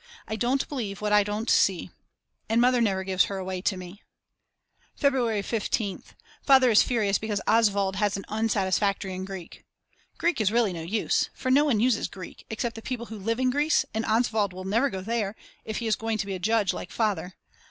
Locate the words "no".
10.73-10.81, 11.51-11.65